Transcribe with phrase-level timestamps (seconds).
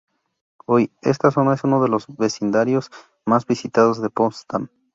[0.65, 2.89] Hoy, esta zona es uno de los vecindarios
[3.23, 4.67] más visitados de Potsdam.